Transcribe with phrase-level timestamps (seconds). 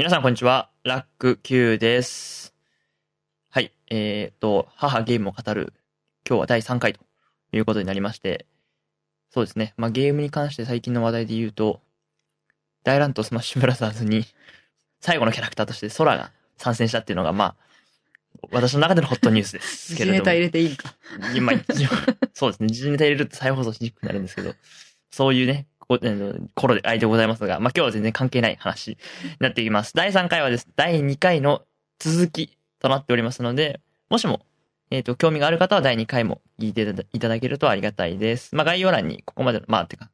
[0.00, 0.70] 皆さんこんにちは。
[0.82, 2.54] ラック Q です。
[3.50, 3.70] はい。
[3.90, 5.74] えっ、と、母ゲームを語る、
[6.26, 7.00] 今日は第3回と
[7.52, 8.46] いうことになりまして、
[9.28, 9.74] そうですね。
[9.76, 11.82] まあゲームに関して最近の話題で言うと、
[12.82, 14.24] 大乱闘スマッシュブラザーズに
[15.02, 17.56] 最後のキャラクターとしてソラが参戦したっていうのが、まあ、
[18.52, 20.18] 私の中でのホットニュースですけれども。
[20.20, 20.94] ネタ入れていいんか。
[21.36, 21.52] 今
[22.32, 22.68] そうですね。
[22.68, 24.54] 時事ネタ入れると再放送しにくくなるんですけど、
[25.10, 25.66] そういうね、
[26.54, 28.98] 頃 で、あいでございますが、まあ、今日は全然関係ない話に
[29.40, 29.94] なっていきます。
[29.94, 30.68] 第3回はです。
[30.76, 31.62] 第2回の
[31.98, 34.40] 続きとなっておりますので、もしも、
[34.90, 38.54] えっ、と、興味がある方は第2回も聞いていただけるとありがたいです。
[38.54, 40.10] まあ、概要欄にここまでの、まあ、てか、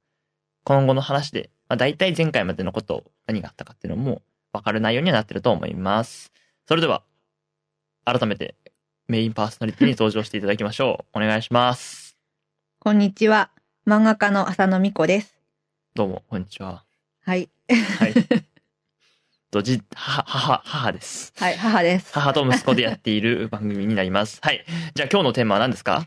[0.64, 4.22] 今後の話で、まあ、大体前回までのことを何があったかっていうのも
[4.52, 6.32] わかる内容にはなってると思います。
[6.66, 7.02] それでは、
[8.04, 8.54] 改めて
[9.08, 11.18] メインパーソナリティに登場していただきましょう。
[11.18, 12.16] お願いします。
[12.78, 13.50] こんにちは。
[13.86, 15.35] 漫画家の浅野美子です。
[15.96, 16.84] どうも、こんにちは。
[17.24, 17.48] はい。
[17.70, 18.12] はい。
[19.50, 21.32] と、じ、母、母、母です。
[21.38, 22.12] はい、母です。
[22.12, 24.38] 母と息子でやっている 番組になります。
[24.42, 24.62] はい。
[24.94, 26.06] じゃあ今日のテーマは何ですか？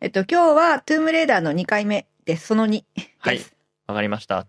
[0.00, 2.46] えっと、今日はトゥームレーダーの2回目です。
[2.46, 3.10] その2です。
[3.18, 3.40] はい。
[3.88, 4.46] わかりました。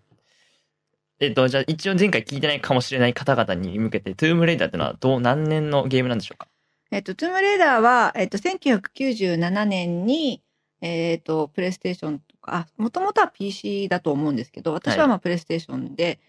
[1.20, 6.48] えっと、じゃあ一応前回聞いてないかもしれない方々に向けて、トゥームレイダーってのはどう、何年のゲームなんでしょうか？
[6.90, 10.42] えっと、トゥームレーダーは、えっと、1997年に、
[10.80, 12.22] えっと、プレイステーション
[12.54, 16.20] あ、もともとは PC だと思うんですけど、私はまあ、プレイステーションで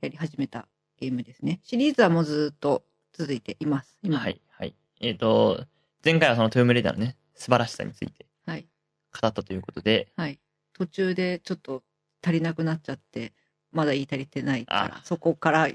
[0.00, 1.60] やり始めたゲームですね。
[1.62, 3.98] シリーズはもうずっと続いています。
[4.02, 4.18] 今。
[4.18, 4.40] はい。
[4.50, 4.74] はい。
[5.00, 5.64] えっと、
[6.04, 8.66] 前回はそのトゥームレイダーのね、素晴らしさについてはい。
[9.12, 10.38] 語ったということで、はい。
[10.72, 11.82] 途中でちょっと
[12.22, 13.32] 足りなくなっちゃって、
[13.72, 15.68] まだ言い足りてないからあ、そこから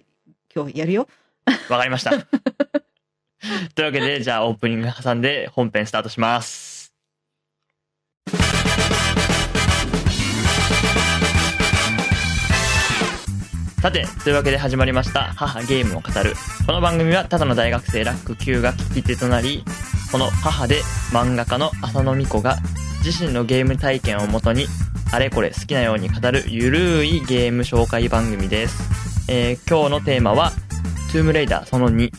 [0.53, 1.07] 今日やるよ。
[1.69, 2.11] わかりました。
[3.75, 6.80] というわけで、じゃあオープニング挟んで本編スタートします。
[13.81, 16.35] さて、というわけで始まりました、母ゲームを語る。
[16.67, 19.65] この番組は、ただの大学生ラック Q が聞き手となり、
[20.11, 22.57] この母で漫画家の浅野美子が、
[23.03, 24.67] 自身のゲーム体験をもとに、
[25.11, 29.27] あれこれ好きなように語るゆるいゲーム紹介番組です。
[29.27, 30.51] えー今日のテーマは、
[31.11, 32.11] トゥームレイダーその2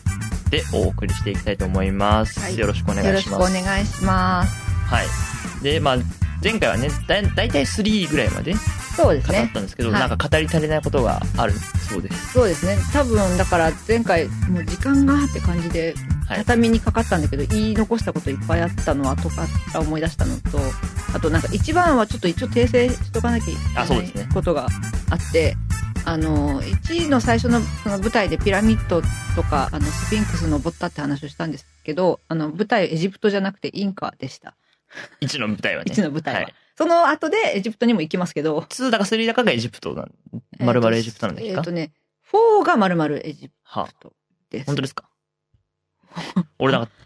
[0.49, 2.41] でお送りしていきたいと思います。
[2.41, 3.63] はいよろしくお願よろしくおいします。
[3.63, 4.53] 願いします。
[4.85, 5.63] はい。
[5.63, 5.97] で、まあ、
[6.43, 8.59] 前回はね、だいだいたい3ぐらいまで語
[8.95, 9.59] そうですねった。
[9.59, 12.33] んですけど、はいなんか語り足りないことがあるそうです。
[12.33, 12.77] そうですね。
[12.91, 15.95] 多分、だから前回、もう時間がって感じで、
[16.27, 16.37] はい。
[16.39, 20.59] 畳にかかったんだけど、言い残したこといっぱいあったのは後から思い出したのと、
[21.13, 24.67] あとなんか一番はちょっと一応訂正しとかなきゃいけなあそうですねいことが
[25.09, 25.55] あって、
[26.05, 29.01] あの、1の最初のその舞台でピラミッド
[29.35, 34.55] とか、あの、スフィンクス登ったって話をしたんですけど、あの、舞台エジプトじゃなくてインカでした。
[35.21, 35.91] 1の舞台はね。
[35.95, 36.41] 1の舞台は。
[36.41, 36.53] はい。
[36.75, 40.11] その後でエジプトにも行きますけど、2だか3だかがエジプトなん、
[40.59, 41.93] 丸々エジプトなんですか、えっ、とね、
[42.31, 44.13] 4が丸々エジプはあ、ト
[44.49, 44.65] です。
[44.65, 45.09] 本当ですか？
[46.59, 46.91] 俺なんか、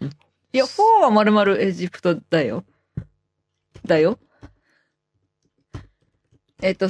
[0.52, 2.64] いや、4は丸々エジプトだよ。
[3.86, 4.18] だよ。
[6.62, 6.86] えっ、と、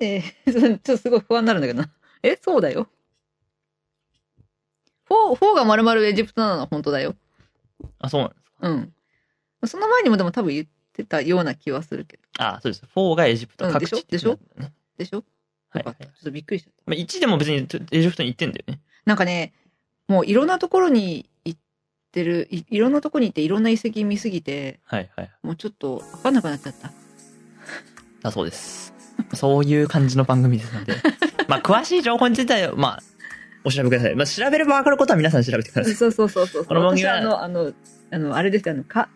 [0.00, 1.90] えー ちょっとすごい不安になるんだけどな。
[2.22, 2.88] え、そうだよ。
[5.08, 7.14] 4、4が丸々エジプトなのは本当だよ。
[8.00, 8.68] あ、そうなんですか？
[8.68, 8.94] うん。
[9.68, 10.66] その前にもでも多分言っ
[10.98, 12.22] てたような気はするけど。
[12.38, 12.84] あ、そうです。
[12.94, 14.36] 4がエジプトうん各地ってでしょ？
[14.36, 15.24] ことなんだねでしょ？
[15.70, 15.84] はい。
[15.84, 15.94] ちょっ
[16.24, 16.70] とびっくりした。
[16.86, 18.80] まあ、1でも別にエジプトに行ってんだよね。
[19.04, 19.52] なんかね、
[20.08, 21.60] もういろんなところに行っ
[22.12, 25.30] てる、いいろんなところに行っていろんな遺跡見すぎて、はいはい。
[25.42, 26.90] もうちょっとわかんなくなっちゃった。
[28.22, 28.92] だそうです。
[29.34, 30.94] そういう感じの番組ですので。
[31.48, 33.02] まあ、詳しい情報については、まあ、
[33.64, 34.14] お調べください。
[34.16, 35.94] まあ、調べればわかることは皆さん調べてください。
[35.94, 36.64] そうそうそうそう。
[36.64, 37.72] この番組は私あの、あの、
[38.10, 39.08] あの、あれですよ、あの、か、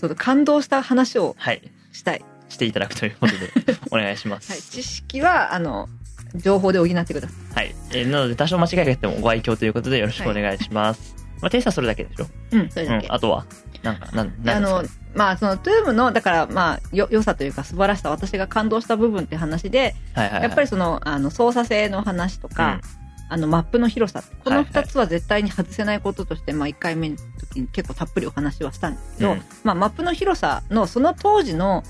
[0.00, 1.62] ちょっと感動した話をはい。
[1.92, 2.24] したい。
[2.48, 4.44] していただくということで、 お願いしまはい。
[4.44, 4.70] す。
[4.70, 5.88] 知識は、あの、
[6.34, 7.54] 情報で補ってください。
[7.54, 7.74] はい。
[7.90, 11.14] えーなので、多少間違いがあってもご愛嬌ということでよろしくお願いします。
[11.40, 12.26] まあ、テイストはそれだけでしょ？
[12.52, 13.08] うん、それうんだけ。。
[13.08, 13.44] あとは、
[13.82, 20.42] なんか、なん、あのなんですか、まあ、その、トゥームの、だから、まあ、よ、良さというか、素晴らしさ、私が感動した部分って話で、はいはいはい。
[20.44, 22.80] やっぱりその、あの、操作性の話とか、
[23.28, 24.22] あの、マップの広さ。
[24.44, 29.42] この二つは絶対に外せないこととして、まあ、一回目の時に結構たっぷりお話はしたんですけど、うん。
[29.64, 31.82] まあ、マップの広さの、その当時の、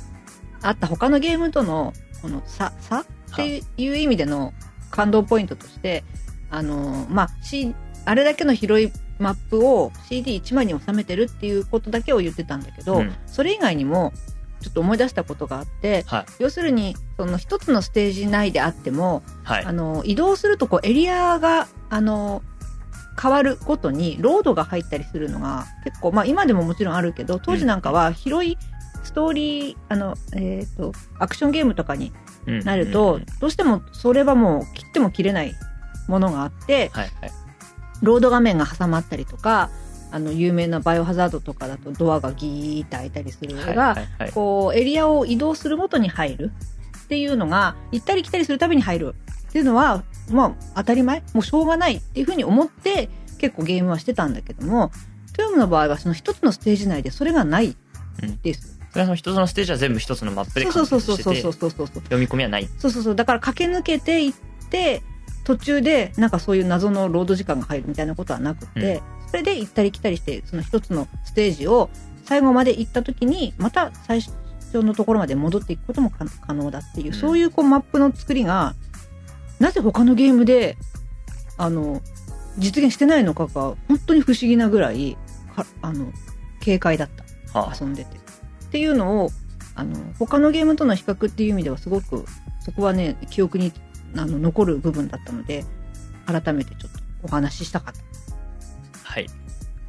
[0.63, 3.07] あった他のゲームとの、この差、差っ
[3.37, 4.53] ていう意味での
[4.91, 6.03] 感動ポイントとして、
[6.51, 7.75] あの、まあ、C、
[8.05, 13.15] あれだけの広いマップを CD1 枚に収めてるっていうことだけを言ってたんだけど、うん。
[13.27, 14.13] それ以外にも、
[14.61, 16.27] ちょっと思い出したことがあって、はい。
[16.39, 19.73] 要するに、その一つのステージ内であっても、はいあ。
[19.73, 22.43] の、移動するとこうエリアが、あの、
[23.21, 28.57] 変わるごとにロードが入ったりするのが結構、まあ今でももちろんあるけど、当時なんかは広い
[29.03, 32.13] ストーリー、あの、えっ、と、アクションゲームとかに
[32.47, 35.55] うんなると、どうしてもそれはもう切っても切れない
[36.07, 37.31] ものがあって、はいはい。
[38.03, 39.71] ロード画面が挟まったりとか、
[40.11, 44.33] あの、有名なバイオハザードとかだとドアがギーって開いたりするのが、はいはいはい。
[44.33, 46.53] こう、エリアを移動するごとに入る
[47.05, 49.15] っていうのが、行ったり来たりするたびに入る
[49.49, 53.09] っていうのは、まあ、当たり前もうしょうがないっていうふうに思って、
[53.39, 54.91] 結構ゲームはしてたんだけども、
[55.37, 57.77] トゥームの場合はその一つのステージ内でそれがない
[58.43, 58.79] です。
[58.91, 61.43] それはその一つのステージは全部一つのマップで完結してて。
[61.43, 62.69] 読み込みはない。
[62.79, 63.15] そうそうそう。
[63.15, 64.33] だから駆け抜けていっ
[64.71, 65.03] て、
[65.45, 69.01] 途中でなんかそういう謎のロード時間が入るみたいなことはなくて、
[69.31, 71.91] それで行ったり来たりして、その一つのステージを
[72.25, 74.33] 最後まで行った時に、また最初
[74.83, 78.75] のところまで戻っていくことも可可能だっていう、うんそういうこうマップの作りが、
[79.59, 80.77] なぜ他のゲームで、
[81.57, 82.01] あの、
[82.59, 85.17] 実現してないのかが、本当に不思議なぐらい、
[85.55, 86.13] かあの、
[86.65, 87.09] 軽快だっ
[87.53, 87.61] た。
[87.61, 88.17] は遊んでて。
[88.17, 89.31] っていうのを、
[89.75, 92.25] あの、他のゲームとの比較っていう意味ではすごく、
[92.61, 93.73] そこはね、記憶に
[94.17, 95.65] あの残る部分だったので、
[96.27, 98.08] 改めてちょっとお話ししたかった。
[99.19, 99.27] はい。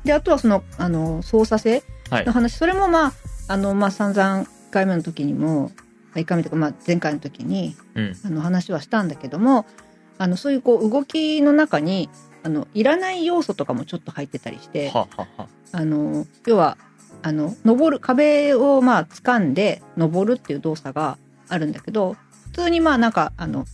[0.04, 2.32] で、あとはその、あの、操作性はいの。
[2.32, 3.14] 話、それもまあ、
[3.48, 5.72] あの、まあ、散々1回目の時にも、
[6.16, 8.18] 1回目とか、まあ、前回の時に、うん。
[8.26, 9.66] あの、話はしたんだけども、
[10.18, 12.10] あの、そういうこう、動きの中に、
[12.44, 16.78] あの、いらない要素とかもちょっと入ってたりして、あの、要は、
[17.22, 21.18] あの、登る、壁をまあ掴んで登るっていう動作が
[21.50, 22.16] あるんだけど、
[22.46, 23.66] 普通にまあなんか、あの、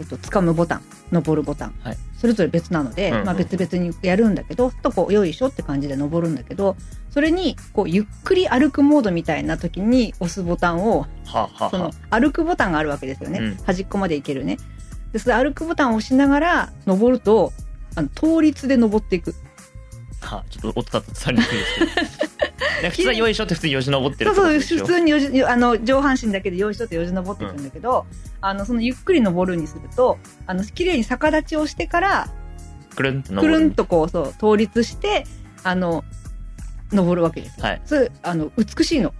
[0.00, 6.76] えっと、掴むボタン、登るボタン、はいそれぞれ別なので、まあ別々にやるんだけど、とこう、よいしょって感じで登るんだけど、
[7.10, 11.38] それに、こう、ゆっくり歩くモードみたいな時に押すボタンを、あ。
[11.38, 13.40] はあはその歩くボタンがあるわけですよね。
[13.40, 14.56] うん端っこまで行けるね。
[15.12, 17.52] で、それ歩くボタンを押しながら登ると、
[17.96, 19.34] あの、倒立で登っていく。
[20.20, 20.36] あ。
[20.36, 22.31] はあ、ちょっと音だと伝わりにくいですけど。
[22.82, 28.06] ね普通はよいしょって普通によじ登ってるそうそう、普通によじあの上半身だけでよいしょってよじ登っていくんだけど、
[28.40, 32.28] あの、そのゆっくり登るにすると、あの、綺麗に逆立ちをしてから、
[32.94, 33.60] くるんってく登る。
[33.60, 35.24] るんとこう、そう、倒立して、
[35.62, 36.04] あの、
[36.92, 37.66] 登るわけですよ。
[37.66, 37.82] はい。
[37.84, 39.14] それ、あの、美しいの。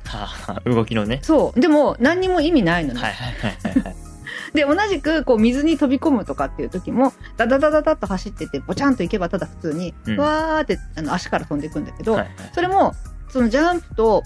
[0.64, 1.20] 動きのね。
[1.22, 1.60] そう。
[1.60, 3.00] でも、何にも意味ないのね。
[3.00, 3.96] はいはいはいはいはい。
[4.54, 12.94] で、同じく、こう、水に飛び込むとかっていう時も、ダダダダダッと走ってて、ぼちゃんと行けばただ普通に、うんわーって、あの、足から飛んでいくんだけど、はいはいそれも、
[13.32, 14.22] そのジャンプと、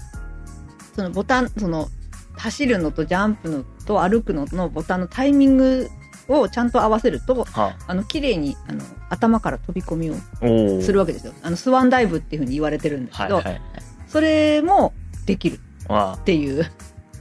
[0.95, 1.87] そのボタン、その、
[2.35, 5.89] 走るのとジャンプのと歩くののボタンのタイミング
[6.27, 10.81] をちゃんと合わせると、はあの、綺麗に、あの、頭から飛び込みを。
[10.81, 11.33] するわけですよ。
[11.41, 13.61] あの、スワンダイブっていうふうに言われてるんですけど、はいはい。
[14.07, 14.93] それも
[15.25, 16.65] できるわっていう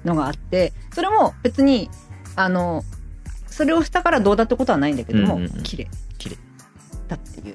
[0.05, 1.89] のがあって、それも別に、
[2.35, 2.83] あの、
[3.47, 5.89] それをしたからどうだってことはないんだけども、うんうんうん綺麗。
[6.19, 6.37] 綺麗
[7.09, 7.45] だっていう。
[7.45, 7.55] で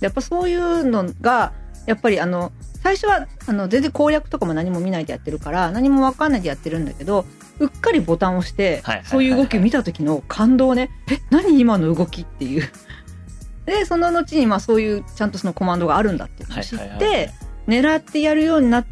[0.00, 1.52] やっぱそういうのが、
[1.86, 7.24] やっぱりあの、最初は、あの、全然攻略とかも何も見ないでやってるから、何もわかんないでやってるんだけど、
[7.58, 12.70] うっかりボタンを押してはいはいはいはい、そういう動きを見た時の感動ね、え、何今の動きっていう。
[13.66, 17.32] で、その後に、まあそういう、ちゃんとそのコマンドがあるんだっていうのを知っはいはいはいて、
[17.66, 18.86] 狙ってやるようになっ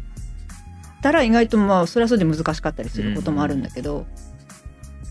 [1.01, 4.05] たら意外とまあそれはそれで難しかったりすることもあるんだけど、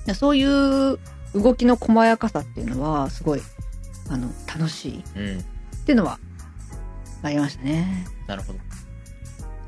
[0.06, 0.98] いやそういう
[1.34, 3.42] 動きの細やかさっていうのはすごい
[4.08, 5.34] あの楽しいっい。
[5.34, 5.44] うん。
[5.84, 6.18] ていうのは
[7.22, 8.06] ありましたね。
[8.28, 8.58] なるほど。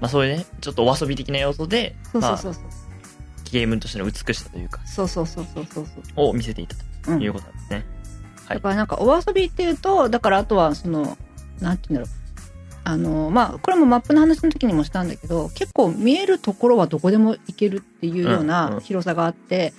[0.01, 2.81] まあそういうね、ちょっとお遊び的な要素で、まあそうそうそうそう。
[3.51, 5.87] ゲームとしての美しさというか、そうそうそうそうそう
[6.17, 7.77] を見せていたということなんですね。
[8.47, 11.19] はいだからなんかお遊びっていうと、だからあとはその、
[11.61, 12.19] なんて言うんだろう。
[12.85, 19.75] あの、まあ、これもマップの話の時にもしたんだけど、結構見えるところはどこでも行けるっていうよううんうなん広さがあって、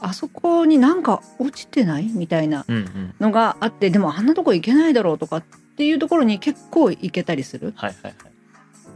[0.00, 3.14] あそこになんか落ちてないみたいなうんうん。
[3.20, 5.42] のがあって、でもあんなとこ行けないだろうとかっ
[5.76, 7.74] ていうところに結構行けたりする。
[7.76, 8.33] はいはいはい。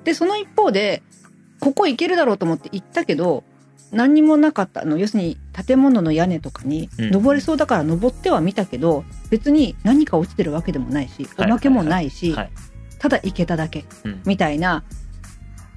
[0.04, 1.02] で、その一方で、
[1.60, 3.44] ここ行けるだろうと思って行ったけど、
[3.90, 4.82] 何にもなかった。
[4.82, 12.50] あの、要するに建物の屋根とかにうん登れそうだから登ってはみたけど、別に何か落ちてるわけでもないし、おはいまけもないし、はい。
[12.98, 14.84] ただ行けただけ、うんみたいな、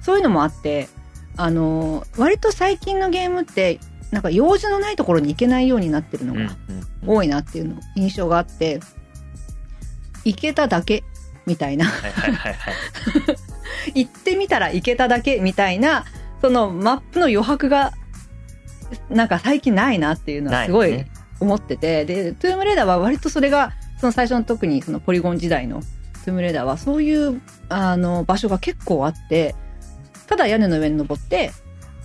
[0.02, 0.88] そういうのもあって、
[1.36, 6.54] あの、割と最近のゲームって、なんか用事のないところに行けないようになってるのうんうんが
[7.02, 7.08] うん。
[7.16, 8.80] 多いなっていうの、印象があって、
[10.24, 11.02] 行けただけ、
[11.46, 11.86] みたいな。
[11.86, 12.74] はいはいはいはい。
[13.94, 16.04] 行ってみたら行けただけみたいな、
[16.40, 17.92] そのマップの余白が、
[19.08, 21.04] なんか最近ないなっていうのはすごい
[21.40, 29.54] 思ってて、で、トゥームレーダーは割とそれが、その最初の特にそのポリゴン時代のトゥームレーダーはそういう、あの、場所が結構あって、
[30.26, 31.52] ただ屋根の上に登って、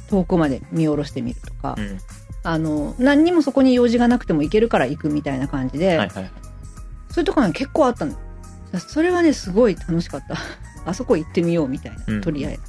[0.09, 1.97] 遠くまで見下ろしてみるとか、うん。
[2.43, 6.31] あの、何にもそこに用事がなくても行けるから行くみたいな感じで、はいはいはい。
[7.09, 8.15] そういうところが結構あったの。
[8.79, 10.37] それはね、すごい楽しかった。
[10.87, 12.61] あそこ行ってみようみたいな、うんとりあえず。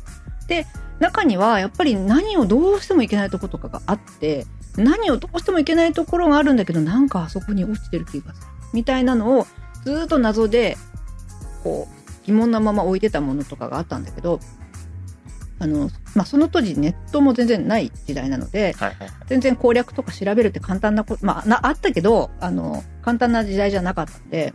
[0.49, 0.67] で、
[0.99, 4.47] 中にはやっぱり何をどうしてもいけないところとかがあって、
[4.77, 8.47] 何をどうしてもいけないところがあるんだけど、なんかあそこに落ちてる気がする。
[8.73, 9.47] みたいなのを
[9.85, 10.77] ずーっと謎で
[11.63, 14.41] こう、疑問なまま置いてたものとかがあったんだけど、
[15.61, 19.11] あの、まあ、その当時ネットも全然ない時代なので、はいはいはい。
[19.27, 24.55] 全然攻略とか調べるって簡単なこと、まあ、な、あったけど、あの、簡単な時代じゃなかったんで、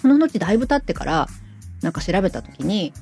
[0.00, 1.28] その後だいぶ経ってから、
[1.82, 2.92] なんか調べた時に、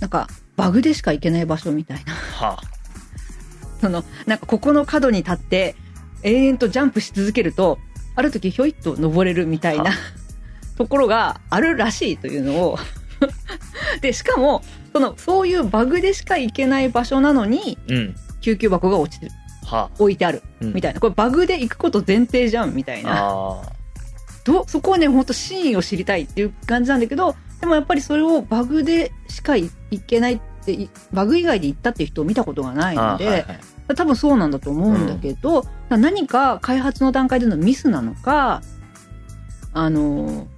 [0.00, 2.12] なんか、バグでしか行けない場所みたいな。
[2.12, 2.58] は
[3.80, 5.76] その、なんかここの角に立って、
[6.22, 7.78] 永遠とジャンプし続けると、
[8.14, 9.96] ある時ひょいっと登れるみたいなは
[10.76, 12.78] ところがあるらしいというのを。
[14.00, 17.92] で、しかも、その、そういうバグでしか行けない場所なのに、あ。
[17.92, 18.16] うん。
[18.40, 19.32] 救急箱が落ちてる、
[19.64, 21.00] は置いてある、うんみたいな。
[21.00, 23.02] これバグで行くこと前提じゃん、みたいあ。
[23.04, 23.12] な。
[23.12, 23.72] ああ。
[24.44, 33.60] ど、そこはね、ほんと真意を知りたいっていう感じなんだけど、でもやっぱりそれをバグでしかい行けないって、いバグ以外で行ったっていう人を見たことがないので、はいはい
[33.94, 38.60] 多分そうなんだと思うんだけど、何か開発の段階でのミスなのか、
[39.72, 40.48] あの、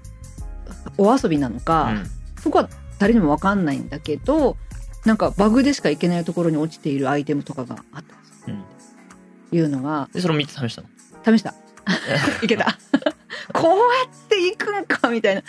[0.97, 1.93] お遊びなのか、
[2.41, 4.57] そこは誰にもわかんないんだけど、
[5.05, 8.55] なんかバグでしか行けないところに落ちているアイテムとかがあったんですうん。
[8.55, 9.59] うん。
[9.59, 10.89] いうのが、で、それを3つ試したの？
[11.25, 11.55] 試した。
[12.43, 12.79] いけた。
[13.53, 13.77] こうや
[14.07, 15.43] って行くんか、みたいな。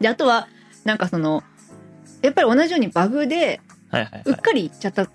[0.00, 0.48] で、あとは、
[0.84, 1.42] なんかその、
[2.22, 3.60] やっぱり同じようにバグで。
[4.24, 5.08] うっかり行っちゃった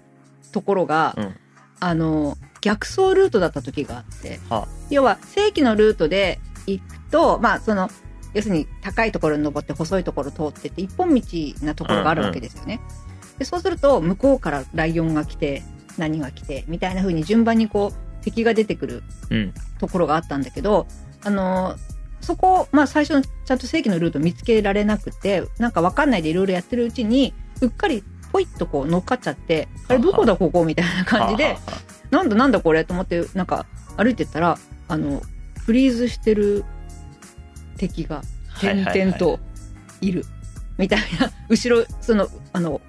[0.51, 1.35] ところが、うん
[1.79, 7.89] あの、逆走ルートだった時があって、は要は正規のルートで行くと、まあその、
[8.33, 11.21] 要するに高いところに登って細いところ通ってって一本道
[11.61, 12.79] なところがあるわけですよね。
[13.37, 15.63] でそうすると向こうからライオンが来て
[15.97, 19.53] 何が来てみたいな風に順番にこう敵が出てくるうん。
[19.79, 20.87] ところがあったんだけど、
[21.23, 21.75] あの
[22.23, 31.57] そこ、まあ最初のちゃんと正規のルート見つけられなくて、なんかわかんないでいろいろやってるうちに、うっかりポイッとこう乗っかっちゃって、あれどこだここみたいな感じで
[32.09, 33.65] なんだなんだこれと思って、なんか
[33.97, 35.21] 歩いてったら、あの、
[35.65, 36.65] フリーズしてる
[37.77, 38.21] 敵が
[38.59, 39.39] 点々と
[40.01, 40.25] いる。
[40.77, 42.81] みたいな、後ろ、その、あの、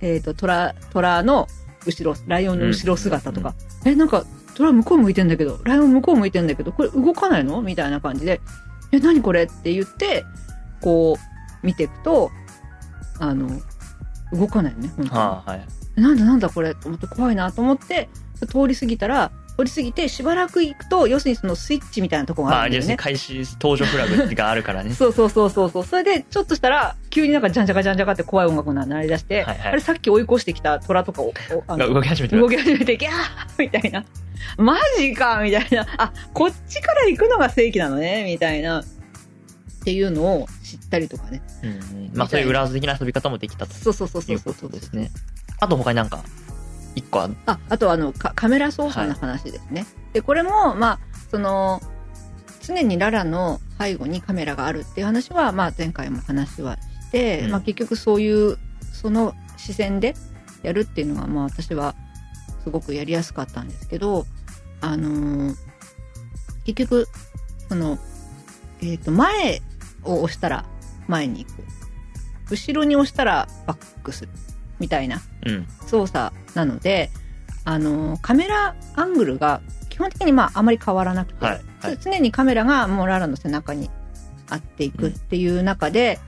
[0.00, 1.48] えっ、と、虎、虎の
[1.86, 4.24] 後ろ、ライオンの後ろ姿とか、え、なんか、
[4.54, 7.62] 虎向こう向いてんだけど、ライオン向こう向いてんだけど、これ動かないの？
[7.62, 8.40] みたいな感じで、
[8.92, 9.44] え、何これ？
[9.44, 10.24] って言って、
[10.80, 11.16] こ
[11.62, 12.30] う、見ていくと、
[13.18, 13.48] あの、
[14.32, 15.08] 動かないよね、本当に。
[15.10, 15.66] はあ、はい。
[16.00, 16.74] なんだなんだこれ？
[16.74, 18.08] と思って怖いなと思って、
[18.48, 22.84] 通り過ぎたら、通り過ぎてしばらく行くと、要するにそのスイッチみたいなとこがまあ、あるんだよね。
[22.84, 24.92] 要するに開始登場フラグがあるからね。
[24.96, 25.84] そうそうそうそうそう。
[25.84, 31.34] それで、ちょっとしたら、急になんかジャンジャカジャンジャカって怖い音楽が鳴り出して、はいはいあれさっき追い越してきた虎とかを、
[31.76, 32.48] 動き始めてる動。
[32.48, 33.12] き始めて、ギャー
[33.58, 34.04] みたいな。
[34.56, 35.86] マジかみたいな。
[35.98, 38.80] あ、こっちから行くのが正規なのねみたいな。
[38.80, 38.84] っ
[39.84, 41.42] ていうのを知ったりとかね。
[41.62, 42.10] うんうん。
[42.14, 45.10] まあ、そういう裏技的な遊び方もできたとそうそうそうそいうそうそうとですね。
[45.60, 46.22] あと他になんか、
[46.94, 49.84] 一個ああ、あとあの、カカメラ操作の話ですね。
[50.14, 50.98] で、これも、まあ、
[51.30, 51.82] その、
[52.62, 56.78] 常にララの背後にカメラがあるっていう話は、まあ前回も話は
[57.12, 58.58] うんまあ結局そういう、
[58.92, 60.14] その視線で
[60.62, 61.94] やるっていうのが、まあ私は
[62.64, 64.26] すごくやりやすかったんですけど、
[64.80, 65.56] あのー
[66.64, 67.08] 結局、
[67.68, 67.98] その、
[68.80, 69.62] えっ、と、前
[70.04, 70.64] を押したら
[71.08, 71.64] 前に行く。
[72.50, 74.28] 後ろに押したらバックする。
[74.78, 75.66] みたいなうん。
[75.86, 77.10] 操作なので、
[77.64, 83.90] あの、カメラアングルが基本的にまああまり変わらなくて、はいはいつ常にカメラがもうララの背中に
[84.48, 86.18] 合っていくっていう中で、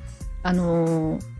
[0.45, 1.35] あのー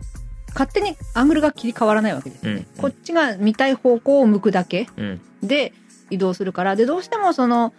[0.55, 2.65] 勝手にアングルが切り替わらないわけですよね。
[2.77, 5.21] うんこっちが見たい方向を向くだけうん。
[5.43, 5.73] で
[6.09, 7.73] 移動するから、で、どうしてもその、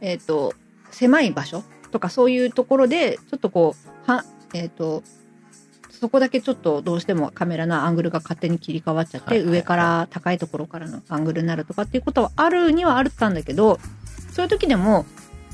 [0.00, 0.52] えっ、と、
[0.90, 3.74] 狭い場所とかそういうところで、ちょっとこ
[4.06, 5.02] う、は、えっ、と、
[5.90, 13.78] そこだけちょっとどうしてもカメラのアングルが勝手に切り替わっちゃって、上から高いところからのアングルになるとかっていうことはあるにはあったんだけど、
[14.32, 15.06] そういう時でも、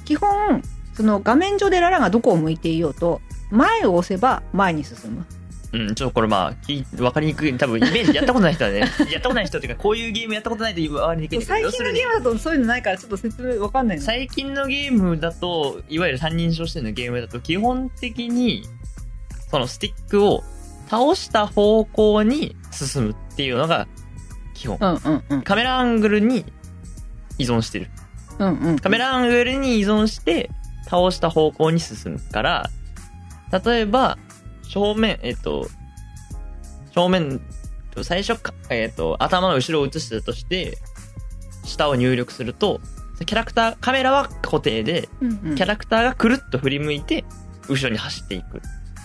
[0.05, 0.63] 基本、
[0.95, 5.27] その画面上でララがどこを向いていようと、前を押せば前に進む。
[5.75, 7.59] うん、ちょっとこれまあ、きわかりにくい。
[7.59, 8.79] 多分イメージやったことない人はね、
[9.11, 14.03] やったことない人っていうか、こういうゲームやったことないと言われにくいけど、最近のゲームだとそういうのないからちょっと説明わかんないの。
[14.05, 18.63] 最近のゲームだと、いわゆる三人称視点のゲームだと、基本的に、
[19.51, 20.45] そのスティックを
[20.89, 23.89] 倒した方向に進むっていうのが
[24.55, 24.79] 基本。
[24.81, 25.43] うんうんうん。
[25.43, 26.45] カメラアングルに
[27.39, 27.91] 依存してる。
[28.39, 28.79] うんうん。
[28.79, 30.51] カメラアングルに依存して、
[30.87, 32.71] 倒した方向に進むから、
[33.65, 34.19] 例えば、
[34.63, 35.67] 正面、えっと、
[36.93, 37.41] 正面、
[38.03, 40.79] 最初か、えっと、頭の後ろを映してたとして、
[41.65, 42.81] 下を入力すると、
[43.25, 47.25] キャラクター、カメラは固定で、うんうんキャラクターがくるっと振り向いて、
[47.69, 48.61] 後ろに走っていく。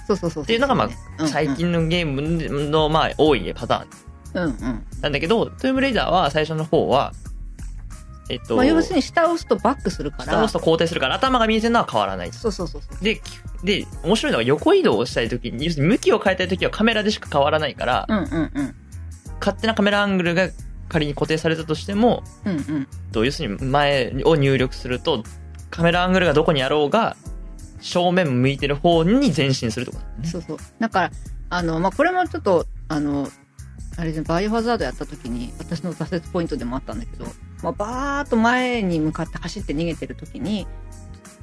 [0.08, 0.44] そうそうそうそう。
[0.44, 0.89] っていうのが、ま
[1.20, 1.56] あ、最。
[1.56, 4.86] 近のゲームの、まあ、多いパターンうんうん。
[5.01, 7.13] なんだけど、トゥームレイダーは最初の方は、
[8.29, 10.25] えっと、まあ、要するに下を押すとバックするから。
[10.25, 12.31] 下を押すと後退するから頭が見えてるのは変わらない。
[12.31, 12.81] そうそうそう。
[13.03, 13.21] で、き
[13.63, 18.75] で、面白いのが横移動をしたいときに、要するに向きを変えたいときはカメラでしか変わらないから、うんうんうん。
[19.39, 20.50] 勝手なカメラアングルが
[20.88, 22.88] 仮に固定されたとしても、うんうん。
[23.12, 25.24] と要するに前を入力すると、
[25.69, 27.17] カメラアングルがどこにあろうが、
[27.81, 30.27] 正面向いてる方に前進するとだね。
[30.27, 30.57] そうそう。
[30.79, 31.12] だから、
[31.50, 33.29] あの、まあ、これもちょっと、あの、
[34.00, 37.25] あれでバイオハザードやった時に、私の挫折ポイントでもあったんだけど、
[37.62, 40.68] まあ、バーっと前に向かって走って逃げてる時に、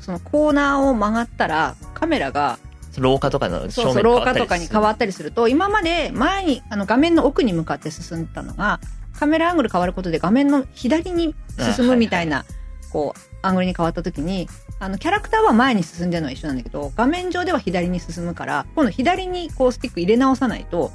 [0.00, 2.58] そのコーナーを曲がったら、カメラが、
[2.96, 8.80] 廊下とかのそうそう、廊下とかに変わっったりすると、今まで前に、あの、画面の奥に向かって進んでたのが、
[9.12, 11.34] カメラアングル変わることで画面の左に
[11.76, 12.46] 進むみたいな、
[12.90, 14.48] こう、アングルに変わった時に、
[14.78, 20.90] あの、キャラクターは前に進んでるのは一緒なんだけど、画面上では左に進むから、今度左にこうスティック入れ直さないと、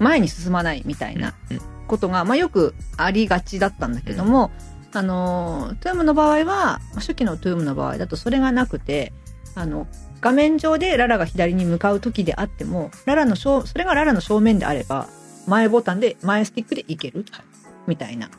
[0.00, 4.52] 前に進まないみたいなうんことが、まあよくありがちだったんだけども、
[4.92, 9.12] あの、トゥームの場合は、初期のトゥームの場合だとそれがなくて、
[9.56, 9.88] あの、
[10.20, 15.08] 画面上でララが左に向かう時であっても、ララの正、それがララの正面であれば、
[15.48, 17.44] 前ボタンで、前スティックでいけるはい
[17.86, 18.30] みたいな。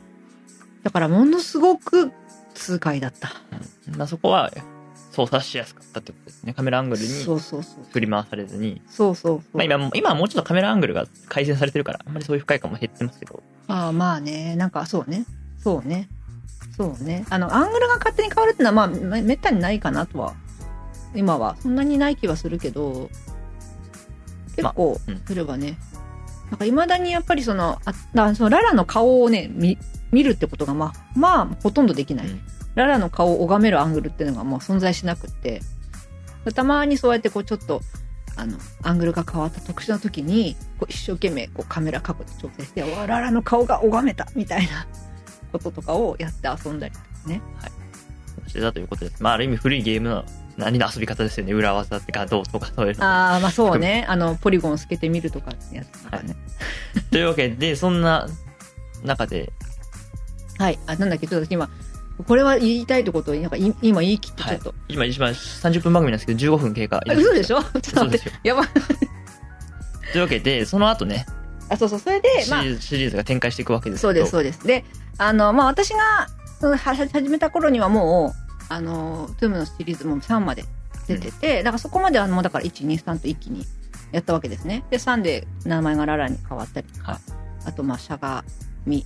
[0.84, 2.12] だからものすごく
[2.54, 3.30] 痛快だった。
[3.98, 4.52] まあそこは
[5.12, 6.54] 操作しやすかったってことですね。
[6.54, 7.08] カメラアングルに。
[7.92, 8.82] 振り回されずに。
[8.88, 9.58] そうそうそう。
[9.58, 13.44] まあ今も、今はもうちょっとカメラアングルが改善されてるから、あんまりそういう不快感も減ってますけど。
[13.68, 14.56] ああ、まあね。
[14.56, 15.26] なんか、そうね。
[15.60, 16.08] そうね。
[16.78, 17.26] そうね。
[17.30, 20.34] あの、アングルが勝手に変わるってのは、まあ、めめったにないかなとは、
[21.14, 21.58] 今は。
[21.60, 23.10] そんなにない気はするけど、
[24.56, 25.78] 結構まあうん、すればね。
[26.50, 29.78] なんか、未だにやっぱりその、あだそのララの顔をね、見、
[30.12, 32.28] 見るってことが、まあ、まあ、ほとんどできない。
[32.28, 32.42] うん
[32.76, 35.62] ララの顔を拝めるアングルっていうのがもう存在しなくって、
[36.56, 37.82] たまにそうやってこうちょっと、
[38.36, 44.88] あの、アングルが変わった特殊な時に、こう一生懸命こうカメラ角度調整して、わララの顔が拝めたみたいな
[45.52, 47.42] こととかをやって遊んだりとかね。
[48.48, 49.22] してたということです。
[49.24, 50.26] まあある意味古いゲームの
[50.58, 51.54] 何の遊び方ですよね。
[51.54, 53.06] 裏技ってかどうとかそういうの。
[53.06, 54.06] ああ、まあそうね。
[54.08, 56.36] あの、ポリゴン透けてみるとかってやつとかね。
[57.12, 58.28] というわけで、そんな
[59.04, 59.52] 中で、
[60.58, 60.80] はい。
[60.86, 61.70] あ、なんだっけ、ちょっと今、
[62.24, 63.32] これは言いたいってこと？
[63.32, 64.74] を、なんかい今言い切ってちょっと。
[64.88, 66.98] 今一番30分番組なんですけど15分経過。
[66.98, 67.62] あ嘘でしょ？
[67.64, 68.32] ちょっと待って。
[68.44, 68.68] やばい。
[70.12, 71.26] というわけで、その後ね、
[71.70, 72.00] あ、そうそう。
[72.00, 74.08] それで、まあシリ、ーズシリーズが展開していくわけですけど。
[74.08, 74.68] そうです、そうです。
[74.68, 74.84] で、
[75.18, 76.28] あの、まあ、私が、
[76.60, 80.66] そのは始めた頃にはもう、あの、トゥームのシリーズも3まで
[81.08, 83.66] 出てて、だからそこまではもうだから1、2、3と一気に
[84.12, 84.84] やったわけですね。
[84.90, 87.22] で、3で名前がララに変わったりとか、はい
[87.64, 88.44] あと、まあ、しゃが
[88.88, 89.06] み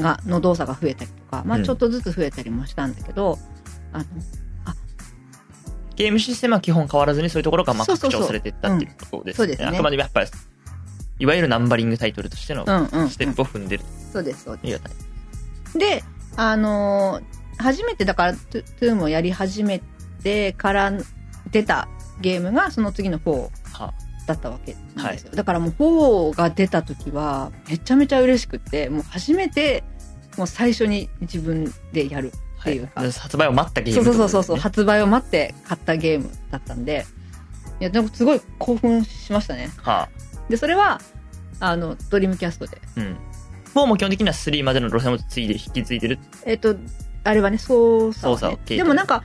[0.00, 1.64] が、の動作が増えたりとか、まあ、うん。
[1.64, 3.38] ちょっとずつ増えたりもしたんだけど、
[3.92, 4.04] あの、
[5.96, 8.20] ゲームシステムは基本変わらずにそういうところがまあそうそうそう。
[8.20, 9.68] 拡張されていったっていうことですそうですね。
[9.68, 10.28] あくまでもやっぱり、
[11.18, 13.10] いわゆるナンバリングタイトルとしてのうんうん、うん。
[13.10, 13.84] ステップを踏んでる。
[14.12, 14.62] そうです、そうです。
[14.62, 14.88] というあた
[15.74, 15.80] り。
[15.80, 16.04] で、
[16.36, 19.82] あのー初めてだから、トゥトゥームをやり始め
[20.22, 20.92] てから
[21.50, 21.88] 出た
[22.20, 23.94] ゲームが、その次の4は
[24.26, 25.32] だったわけなんですよ。
[25.34, 29.84] だからもう4が出た時は、めちゃめちゃ嬉しくって、もう初めて、
[30.40, 33.02] もう最初に自分でやるっていうか。
[33.02, 37.04] はい発売を待ったゲーそうムそうそうそう、ってこ発売を待って買ったゲームだったんで、
[37.78, 39.70] いや、でもすごい興奮しましたね。
[39.76, 40.08] は
[40.48, 40.98] で、それは、
[41.60, 42.80] あの、ドリームキャストで。
[42.96, 43.00] あ。
[43.00, 43.16] うん。
[43.74, 46.18] 4も基本的には3までの路線を継いで、引き継いでる。
[46.46, 46.74] えっ、と、
[47.24, 49.24] あれはね、操作は、ね、操作でもなんか、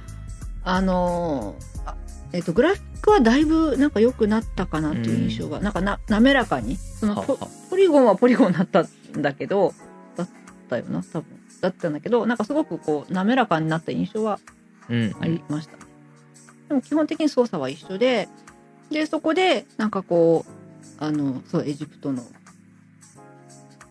[0.66, 1.96] あのーあ
[2.34, 9.74] えっ、と、グラフィックはだいぶなんか良くなったかなっていう印象が、なんかな、滑らかに、そのポはあはポリゴンはポリゴンだったんだけど、だ
[10.66, 11.26] ったよな、多分。
[11.62, 14.40] だったんだけど、なんかすごくこう、滑らかになった印象は
[14.90, 15.16] うん。
[15.20, 15.78] ありました。
[16.68, 18.28] でも基本的に操作は一緒で、
[18.92, 22.24] で、そこで、なんかこう、あの、そう、エジプトの、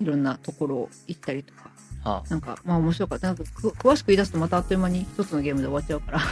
[0.00, 1.70] いろんなところ行ったりとか、
[2.04, 3.28] はなんか、まあ面白かった。
[3.28, 6.18] なんかく、詳しく言い出すとまたあっという間に一つのゲームで終わっちゃうから。
[6.18, 6.22] あ。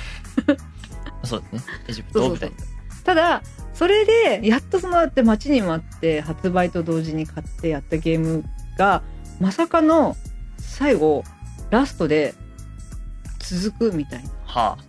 [1.26, 1.74] そうですね。
[1.88, 2.56] エジプトを舞台に。
[3.04, 3.42] ただ、
[3.74, 8.44] それで、やっとその、って待ちに待って発売と同時に買ってやったゲーム
[8.76, 9.02] が、
[9.40, 10.16] まさかの、
[10.62, 11.24] 最後、
[11.70, 12.34] ラストで、
[13.38, 14.84] 続くみたいなはあ。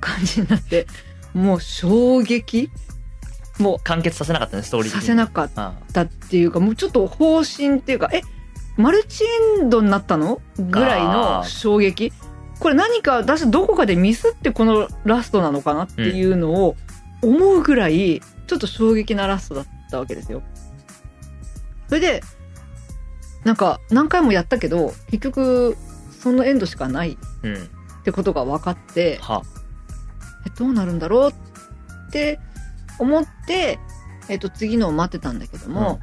[0.00, 0.86] 感じになって、
[1.34, 2.70] もう衝撃？
[3.58, 4.92] も完結させなかったね、ストーう、リー。
[4.92, 8.20] させなかっあたっていうか、もうちょっと方針っていうか、え、
[8.76, 10.40] マルチエンドになったの？
[10.58, 12.12] ぐらいの衝撃？
[12.60, 16.76] これ何か、私どこかでミスってこのラストなのかなっていうのを
[17.22, 20.42] 思うぐらい、ちょっと衝撃なラストだったわけですよ。
[21.88, 22.22] それで、
[23.46, 25.76] なんか何回もやったけど、結局、
[26.20, 27.70] そのエンドしかないっあうん。
[28.02, 29.42] てことが分かって、は
[30.44, 32.40] え、どうなるんだろうって
[32.98, 33.78] 思って、
[34.28, 36.00] えっと、次のを待ってたんだけども、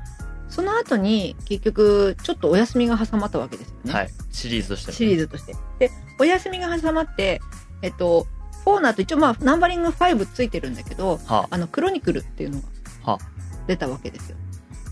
[0.48, 3.92] その後に結局ちょっとお休みが挟まったわけですよね。
[3.92, 4.10] はい。
[4.32, 5.54] シリーズとしてもねシリーズとして。
[5.80, 7.42] で、お休みが挟まって、
[7.82, 8.26] えっと、
[8.66, 12.68] 4の後一応まあナンバリング5ついてるんだけど、はあの、クロニクルっていうのが
[13.12, 13.20] は
[13.68, 14.38] 出たわけですよ。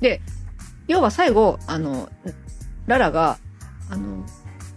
[0.02, 0.22] で、
[0.88, 2.10] 要は最後、あの、
[2.88, 3.38] ララが、
[3.90, 4.26] あの、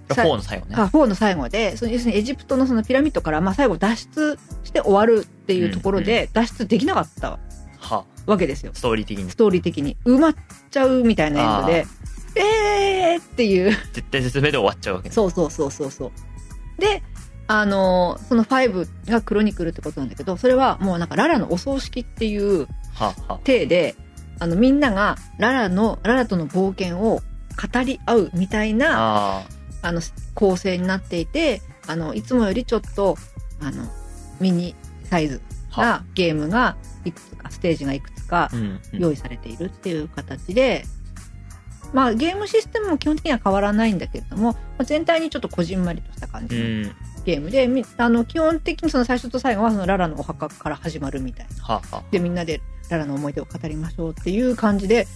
[0.09, 0.75] あ、さ4の最後ね。
[0.77, 7.39] あ4の最後で、その要するにエジプトのそのピラミッドから、まあ最後脱出して終わるっていうところで、脱出できなかった
[7.79, 8.73] はわけですよ。
[8.75, 9.37] ストーリー的にス。
[9.37, 9.97] トーリー的に。
[10.05, 10.35] 埋まっ
[10.71, 11.87] ちゃうみたいなエンドで、
[12.37, 13.71] えーっていう。
[13.93, 15.15] 絶対絶命で終わっちゃうわけね。
[15.15, 16.81] そうそうそうそうそう。
[16.81, 17.03] で、
[17.47, 23.95] あのーその5がクロニクルってことなんだけど、それはもうなんかララのお葬式っていうはは体で、
[24.39, 27.23] あのみんながララの、ララとの冒険を
[27.73, 29.47] 語り合うみたいな、あ
[29.83, 30.01] あの、
[30.35, 33.17] 構成になっていて、あの、いつもよりちょっと、
[33.61, 33.85] あの、
[34.41, 35.41] ミニサイズ。
[35.77, 38.61] なゲームがいくつか、ステージがいくつかうん。
[38.61, 40.85] うん用意されているっていう形で、
[41.93, 46.93] まあゲームシステムも基本的には変わらないんだけれども、まあ全体にちょっとこじんまりとした感じのうん。
[47.25, 51.65] ゲームで、みあの基本的にその最初と最後はそのララのお墓から始まるみたいな。
[51.65, 52.03] はは。
[52.11, 55.07] で、みんなでララの思い出を語りましょうっていう感じで、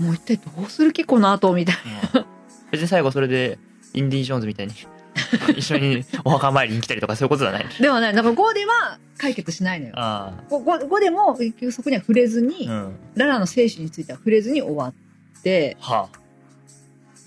[0.00, 1.76] もう一体どうする気この後みたい
[2.14, 2.20] な。
[2.20, 2.38] うん
[2.70, 3.58] 別に最後それで、
[3.94, 4.74] インディ・ジョーンズみたいに、
[5.56, 7.66] 一緒にお墓参りに来たりとかそういうことじゃない。
[7.80, 9.94] でもね、なんか5では解決しないのよ。
[9.96, 12.72] あ 5, 5でも結局そこには触れずに、あ。
[12.72, 12.96] うん。
[13.14, 16.18] ララの生死については触れずに終わって、はあ。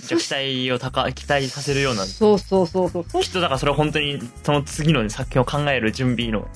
[0.08, 2.06] 期待を高、期待させるような。
[2.06, 3.06] そうそうそうそう。
[3.08, 6.48] そきっとだからそれは本当にその次の作品を考える準備の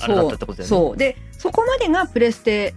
[0.00, 0.68] あれだったってことだよね。
[0.68, 0.96] そう。
[0.96, 2.74] で、そこまでがプレステ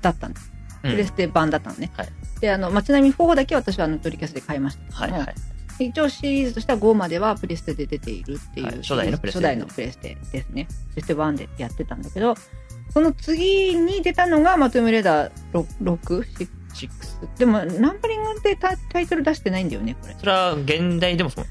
[0.00, 0.52] だったんです。
[0.82, 1.90] うんプレステ版だったのね。
[1.96, 2.08] はい
[2.40, 5.34] で、あの、まあ、ちなみに4だけ私はあのドリキャスで買いましたはいはい。
[5.84, 10.68] 一応シリーズとしては5まではプレステで出ているっていう、はい初代のプレステ初代のプレステですね。
[10.90, 12.34] プレステ1でやってたんだけど、
[12.92, 17.38] その次に出たのが、まあ、トゥームレーダー 6, 6 6。
[17.38, 20.16] でも、ナンバリングでタタイトル出してないんだよね、これ。
[20.18, 21.46] それは現代でもそう。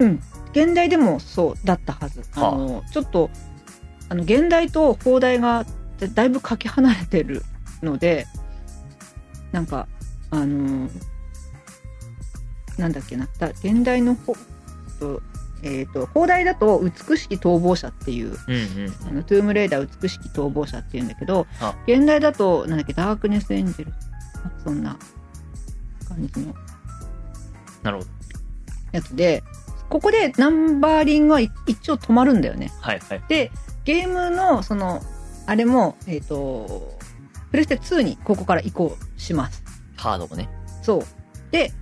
[0.00, 0.20] うん。
[0.52, 2.22] 現代でもそうだったはず。
[2.34, 3.30] あの、ちょっと、
[4.08, 5.66] あの、現代と放題が
[6.14, 7.42] だいぶかけ離れてる
[7.82, 8.26] ので、
[9.52, 9.88] なんか、
[10.30, 10.88] あの、
[12.76, 14.34] なんだっけな、だ現代の方
[15.00, 15.22] と、
[15.62, 19.08] えっ、と、放題だと美しき逃亡者っていう、うんうん。
[19.08, 23.92] あの、トゥームレーダー美しき逃亡者っていうんだけどあ、現代だと、なんだっけ、ダークネスエンジェル。
[24.62, 24.96] そんな
[26.08, 26.54] 感じの
[27.82, 28.10] なるほど。
[28.92, 29.42] やつで、
[29.88, 31.50] ここでナンバーリングは一
[31.90, 32.70] 応止まるんだよね。
[32.80, 33.22] はいはい。
[33.28, 33.50] で、
[33.88, 35.00] ゲームの、その、
[35.46, 36.94] あれも、えっ、と、
[37.50, 39.64] プレステ2にここから移行します。
[39.96, 40.50] ハードもね。
[40.82, 41.02] そう。
[41.52, 41.72] で、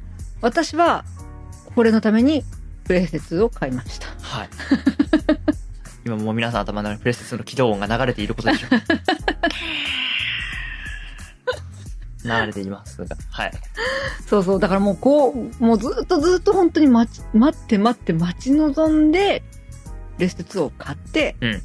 [0.40, 1.04] 私は、
[1.74, 2.44] これのために、
[2.84, 4.06] プレステ2を買いました。
[4.20, 4.48] はい。
[6.06, 8.70] 今もう皆さん頭の中にプレステ2の起動音が流れていることでしょう。
[12.22, 13.16] 流れていますが。
[13.30, 13.52] はい。
[14.28, 14.60] そうそう。
[14.60, 19.42] だからもうこう、もうずっとずっと本当に待ち、待って待って待ち望んで、
[20.14, 21.62] プレステ2を買ってうん、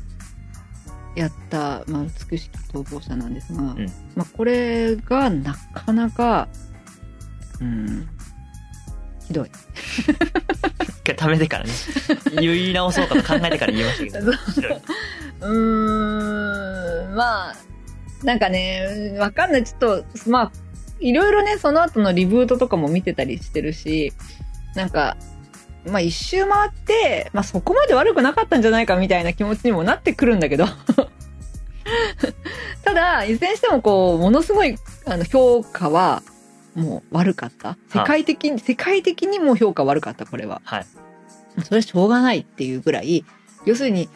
[1.15, 6.47] やった、まあ、美しき逃亡者なんですが、んまあ、これがなかなか、
[7.59, 8.07] うん、
[9.27, 9.51] ひどい。
[11.03, 11.71] 一回貯めてからね。
[12.39, 14.31] 言い直そうかと考えてから言いましたけど。
[15.41, 17.55] うーん、まあ、
[18.23, 19.63] なんかね、わかんない。
[19.63, 20.51] ちょっと、まあ、
[20.99, 24.13] いろいろね、その後のリブートとかも見てたりしてるし、
[24.75, 25.17] なんか、
[25.85, 30.65] まあ一周回って、まあそこまで悪くなかったんじゃないかみたいな気持ちにもなってくるんだけど。
[32.83, 36.23] ただ、いずれにしてもこう、ものすごい、あの、評価は、
[36.75, 37.77] もう悪かった。
[37.89, 40.61] 世界的に、世界的にも評価悪かった、これは。
[40.63, 40.85] はい。
[41.63, 43.25] それはしょうがないっていうぐらい、
[43.65, 44.09] 要するに、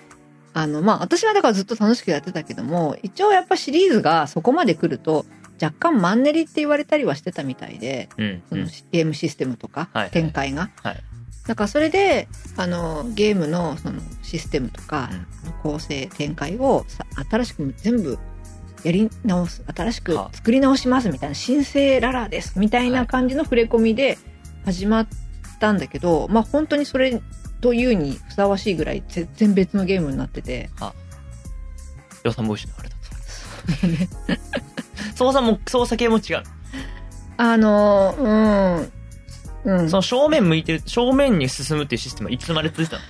[0.53, 5.25] あの、まあ、私はだからずっと楽しくやってたけども、一応やっぱシリーズがそこまで来ると、
[5.61, 8.43] 若干マンネリって言われたりはしてたみたいで、うん。
[8.49, 8.69] そうのん。
[8.91, 10.69] ゲームシステムとかはい、展開が。
[10.81, 11.03] はい
[11.47, 12.27] だからそれで、
[12.57, 15.09] あの、ゲームのそのシステムとか
[15.45, 18.17] うん、構成、展開をさ新しく全部
[18.83, 20.35] やり直す、新しくはあ。
[20.35, 24.17] 作り直しますみたいな、新生ララですみたいな感じの触れ込みで
[24.63, 25.07] 始まっ
[25.59, 27.21] たんだけど、まあ本当にそれ
[27.61, 30.69] というにふさわしいぐらい全然別のゲームになってて、
[32.23, 33.05] 予算も失われたと。
[35.15, 36.43] 操作も、操作系も違う。
[37.37, 38.91] あの、うん、
[39.65, 39.89] うん。
[39.89, 43.03] その正面向いてる、正面に進むっていうシステムはいつまで続いてたの？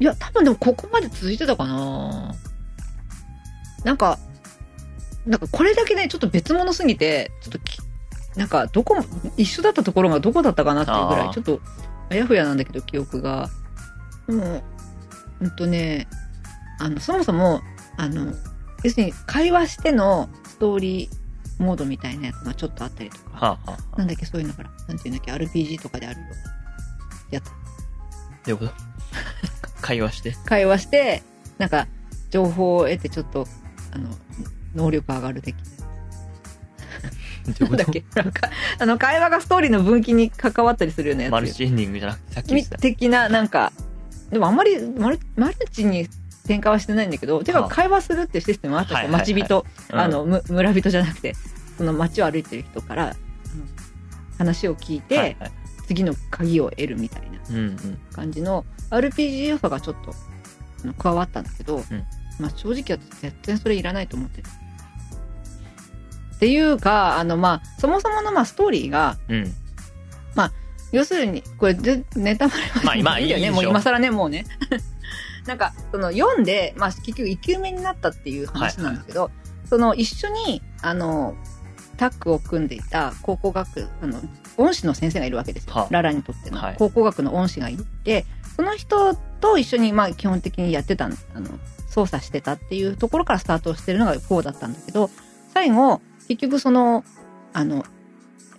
[0.00, 2.34] いや、多分でもここまで続いてたかな
[3.84, 4.18] なんか、
[5.26, 7.78] なんかこれだけね、ちょっと別物すぎて、ちょっとき、
[8.36, 9.04] なんかどこも、
[9.36, 11.60] 一緒だったところがどこだったかなっていうぐらい、ちょっと、
[12.10, 13.48] あやふやなんだけど、記憶が。
[14.26, 14.62] もう、
[15.38, 16.08] ほんとね、
[16.80, 17.60] あの、そもそも、
[17.96, 18.32] あの、
[18.82, 21.10] 要するに会話してのストーリ
[21.62, 26.36] モードみたいなやつがちょっとあったりとか、はあ、はあ、なんだっけ、そういうのから、なんていうんだっけ、RPG とかであるような
[27.30, 27.44] やつ。
[27.44, 27.52] ど
[28.46, 28.72] ういうこと
[29.80, 30.36] 会話して。
[30.46, 31.22] 会話して、
[31.58, 31.86] なんか、
[32.30, 33.46] 情報を得てちょっと、
[33.92, 34.08] あの、
[34.74, 35.62] 能力上がる的な。
[37.42, 41.32] どういうことなんだっけなんか、あの、会話がストーリーの分岐に関わったりするようなやつよ。
[41.32, 42.68] マルチエンディングじゃなくて、さっき。
[42.80, 43.72] 的な、なんか、
[44.30, 46.08] でもあんまりマルマルチに
[46.46, 48.96] 展開はしてないんだけど、てかはあ会話するっていうシステムあったんですよ。
[48.96, 51.34] はいはいはい町人、うんあの、む村人じゃなくて、
[51.78, 53.16] その街を歩いてる人から、
[54.38, 55.52] 話を聞いて、はいはい
[55.88, 57.38] 次の鍵を得るみたいな。
[58.14, 60.14] 感じの RPG 要素がちょっと
[60.96, 61.84] 加わったんだけど、うん
[62.38, 64.48] まあ正直私絶対それいらないと思ってる。
[66.36, 69.54] っていうか、あのまあ、そもそものまあストーリーが、うん。
[70.92, 73.50] 要するに、これでネタバレはまあ今いいよね。
[73.50, 74.44] もう今更ね、もうね。
[75.46, 79.30] なんか、その読んで、まあ結局生き埋めになったっていう話なんだけど、
[79.68, 81.34] その一緒に、あの、
[81.96, 84.20] タッグを組んでいた考古学、あの、
[84.56, 85.74] 恩師の先生がいるわけですよ。
[85.74, 85.86] はあ。
[85.90, 86.76] ララにとってのはい。
[86.76, 88.26] 考古学の恩師がいて、
[88.56, 91.48] その人と一緒に、まあ基本的にやってたん、あの、
[91.88, 95.10] 操作してたっていうところからスタートしてるのが4だったんだけど、
[95.52, 97.04] 最後、結局その、
[97.52, 97.84] あの、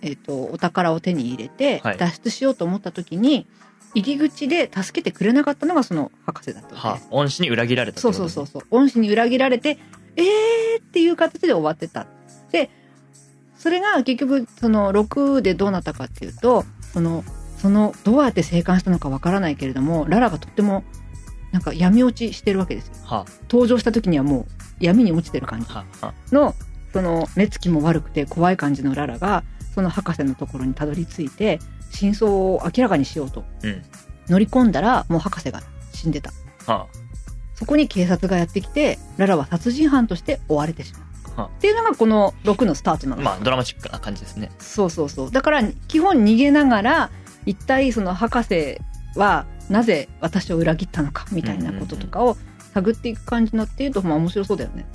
[0.02, 3.46] えっ、と、お宝を手に入れてはい、脱出しようと思った時に、
[3.94, 8.62] 入り口で助けてくれなかったのがその博士だったわけはあです。、恩師に裏切られたそうそうそうそう。
[8.70, 9.78] 恩師に裏切られて、
[10.16, 12.06] えーっていう形で終わってた。
[12.50, 12.70] で、
[13.58, 17.24] それが結局、その6でどうなったかっていうと、その、
[17.58, 20.84] その、どうやって生還したのかわからないけれども、ララがとっても、
[21.52, 22.94] なんか闇落ちしてるわけですよ。
[23.04, 24.46] は登場した時にはもう
[24.80, 26.54] 闇に落ちてる感じあ、はあ、はの、
[26.92, 31.58] その、目つきも悪くて怖い感じのララが、その博士のところにたどり着いて、
[31.94, 33.44] 真相を明らかにしようとあ。
[33.62, 33.82] うん。
[34.28, 36.32] 乗り込んだら、もう博士が死んでた。
[36.66, 36.86] は
[37.54, 41.00] そこに警察がやってきて、ララは殺人犯として追われてしま
[41.36, 41.40] う。
[41.40, 43.18] はっていうのがこの6のスタートなあ。
[43.18, 43.22] の。
[43.22, 44.50] まあ、ドラマチックな感じですね。
[44.58, 45.30] そうそうそう。
[45.30, 47.10] だから、基本逃げながら、
[47.46, 48.80] 一体その博士
[49.16, 52.36] はなぜ私を裏切ったのか、みたいなこととかを
[52.72, 54.86] 探っていく感じになっていると、まあ面白そうだよね。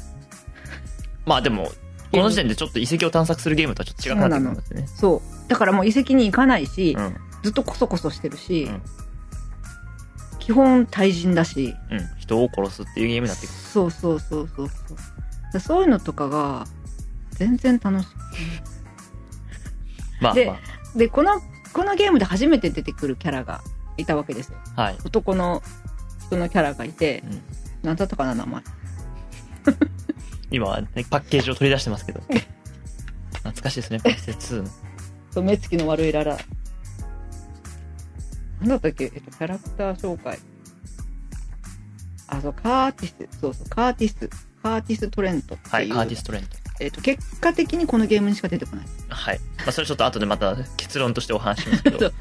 [1.25, 1.71] まあでも、
[2.11, 4.87] この時点でちょっと遺跡を探索するゲームとはちょっと違くなってくるんですね。
[4.87, 5.49] そう。
[5.49, 7.15] だからもう遺跡に行かないし、うん。
[7.43, 8.81] ずっとコソコソしてるし、うん
[10.39, 11.99] 基本対人だし、うん。
[12.17, 13.55] 人を殺すっていうゲームになってくる。
[13.55, 14.97] そうそうそうそうそう。
[15.53, 16.65] だそういうのとかが、
[17.29, 18.07] 全然楽しい。
[18.07, 18.15] で
[20.21, 20.59] まあま
[20.97, 21.39] で、この、
[21.71, 23.61] このゲームで初めて出てくるキャラが
[23.97, 24.57] いたわけですよ。
[24.75, 24.81] あ。
[24.81, 24.97] はい。
[25.05, 25.61] 男の
[26.25, 27.41] 人のキャラがいて、うん
[27.83, 28.63] なんだったかな、名前。
[30.51, 32.21] 今は、ね、パッケージを取り出してますけど。
[33.31, 34.69] 懐かしいですね、プレステ2の。
[35.31, 36.37] そう、目つきの悪いララ。
[38.59, 39.05] なんだったっけ？
[39.05, 40.39] えっと、キャラクター紹介。
[42.27, 43.39] あ、そう、カーティス。
[43.39, 44.29] そうそう、カーティス。
[44.61, 45.73] カーティス・トレントっていう。
[45.73, 46.47] はい、カーティストレント。
[46.81, 48.85] えっと、結果的にこのゲームにしか出てこない。
[49.09, 49.39] はい。
[49.57, 52.11] まあ、それちょっと後でまた結論としてお話ししますけ そど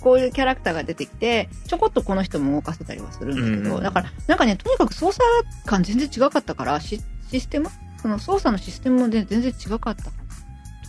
[0.00, 5.24] こういうキャラクターが出てきて、ちょこっとこの人も動かせたりはするんだけど、うんだから、なんかね、とにかく操作
[5.66, 7.00] 感全然違かったから、シ
[7.32, 7.68] システム？
[8.00, 10.04] その操作のシステムもね、全然違かった。
[10.04, 10.10] と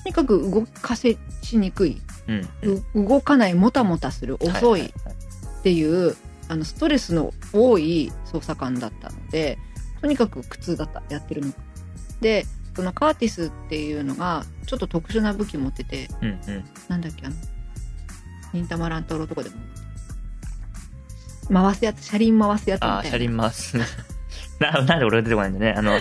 [0.06, 2.02] にかく動かせしにくい。
[2.28, 3.04] うん。
[3.04, 4.92] う動かない、もたもたする、遅はいっ
[5.64, 6.16] ていう、
[6.50, 9.58] あの、ストレスの多い操作感だったので、
[10.02, 11.54] とにかく苦痛だった、やってるのが。
[12.20, 16.64] で、そのカーティスっていうのが、ちょっと特殊な武器持ってて、うんうん。
[16.90, 17.36] なんだっけ、あの、
[18.52, 19.56] 忍たま乱太郎とかでも。
[21.52, 22.96] 回すやつ、車輪回すやつみたいな。
[22.96, 23.78] ああ、車輪回す。
[24.72, 25.74] な、なんで俺が出てこないんだね。
[25.78, 26.00] あの、あ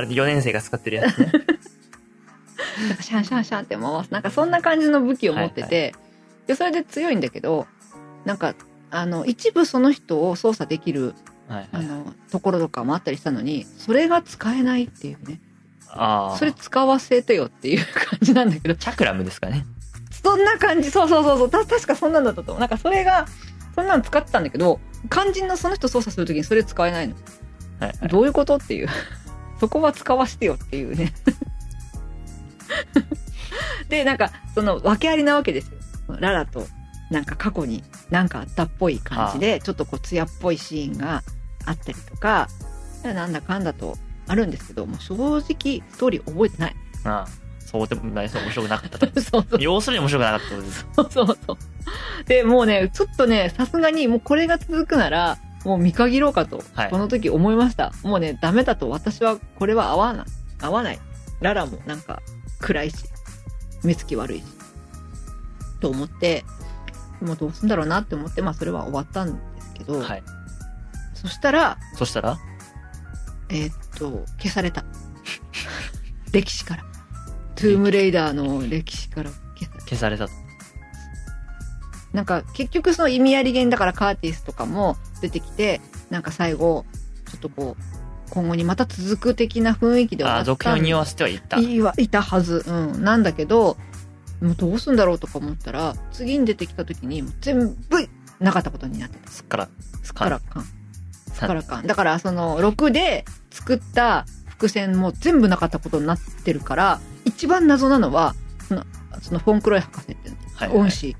[0.00, 1.32] れで4年生が使ってるやつね。
[2.88, 4.12] なんかシャンシャンシャンって回す。
[4.12, 5.94] なんかそんな感じの武器を持ってて、
[6.46, 7.66] で、それで強いんだけど、
[8.24, 8.54] なんか、
[8.90, 11.14] あの、一部その人を操作できる、
[11.48, 11.68] はいはい。
[11.72, 15.40] あの、ところとかもあったりしたのに、それが使えないっていうね。
[15.88, 16.36] ああ。
[16.36, 19.66] それ使わせてよっていう感じなんだけど、チャクラムですかね。
[20.10, 22.60] そんな感じ、そうそうそうそう、た確かそんなんだったと思う。
[22.60, 23.26] なんかそれが、
[23.74, 27.16] そんなの使ってたんだけど、肝心のその人操作するときにそれ使えないの。
[27.80, 28.08] はいはい。
[28.08, 28.88] どういうことっていう。
[29.60, 31.12] そこは使わせてよっていうね。
[33.88, 35.78] で、なんか、その、訳ありなわけですよ。
[36.18, 36.66] ララと、
[37.10, 41.22] なんか過去になんかあったっぽい感じで、ちょっとこう、艶っぽいシーンが
[41.64, 42.48] あったりとか、
[43.02, 46.76] なんだかんだとあるんですけど、もう正直、ストーリー覚えてない。
[47.04, 47.44] ああ。
[47.74, 49.06] そうでもない、そう面白くなかったと。
[49.20, 50.86] そうそう要するに面白くなかったです。
[50.94, 52.24] そうそうそう。
[52.24, 57.92] で、もうね、ちょっとね、さすがにもうこれが続くなら、もう見限ろうかと、はいこの時思いました。
[58.02, 60.26] もうね、ダメだと私はこれは合わない。
[60.60, 60.98] 合わない。
[61.40, 62.20] ララもなんか
[62.60, 63.04] 暗いし、
[63.82, 64.44] 目つき悪いし。
[65.80, 66.44] と思って、
[67.20, 70.22] もうどうすんだろうなって思って、まあそれは終わったんですけど、はい。
[71.14, 72.38] そしたら、そしたら？
[73.48, 74.84] えーっと、消された。
[76.32, 76.84] 歴史から。
[77.54, 80.43] トゥームレイダーの歴史から消され消されたと。
[82.14, 86.86] なんか結局その意味ありげんだからカーティスとかも出てきて、なんか最後、
[87.30, 87.82] ちょっとこう、
[88.30, 91.58] 今後にまた続く的な雰囲気で終わああ、った続編を匂わせてはいった。
[91.58, 92.64] いはいたはず。
[92.66, 93.02] うん。
[93.04, 93.76] なんだけど、
[94.40, 98.08] もうどうすんだろうとか思ったら、次に出てきた時に全部
[98.40, 99.30] なかったことになってた。
[99.30, 99.68] すっから、
[100.02, 100.62] すっからかん。
[100.64, 100.68] す
[101.32, 101.86] っさからかん。
[101.86, 108.34] だからその6で作った伏線も全部なかったことになってるから、一番謎なのは、
[108.68, 108.84] その、
[109.20, 111.16] そのフォンクロイ博士っていうのはいはい恩師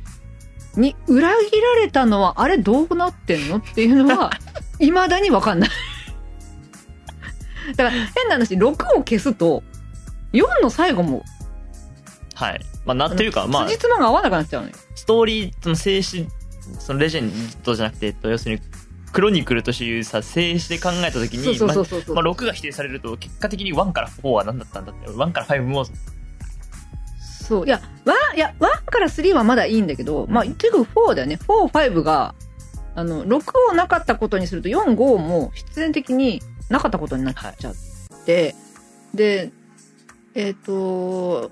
[0.76, 3.56] に裏切られたのはあれどうなってんの？
[3.58, 4.30] っていうのは
[4.80, 5.70] 未だにわかんない。
[7.76, 9.62] だから変な話6を消すと
[10.32, 11.24] 4の最後も
[12.34, 12.60] はい。
[12.84, 14.74] まあ、なんというか、まあ、辻褄が合わなくなっちゃうのよ。
[14.94, 16.28] ストーリー、その静止、
[16.78, 17.30] そのレジェン
[17.62, 18.62] ドじゃなくて、えっと、要するに、
[19.12, 25.86] クロニクルというさ、静止で考えたときに、まあ6が否定されると、結果的に1から4は何だったんだって、1から5も、
[27.44, 27.66] そう。
[27.66, 31.38] いや1いや1から3はまだいいんだけどまあとにかく4だよね。
[31.46, 32.34] 45が
[32.94, 37.74] あの6をなかったことにすると45も必然的になかったことになっちゃっ
[38.24, 38.54] て、
[39.12, 39.50] で
[40.34, 41.50] えっ、と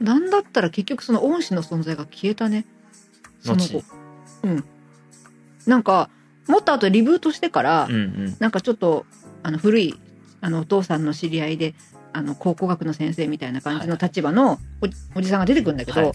[0.00, 2.64] なんだったら結局その恩師の存在が消えたね。
[3.40, 3.78] その後。
[3.78, 3.84] 後
[4.44, 4.64] うん。
[5.66, 6.10] なんか
[6.46, 8.36] もっとあとリブートしてから、うんうん。
[8.38, 9.06] なんかちょっと
[9.42, 9.94] あの古い
[10.40, 11.74] あのお父さんの知り合いで
[12.16, 16.12] あの考古学の先生みたいな感じの立場のお,、おじさんが出てくるんだけど、はい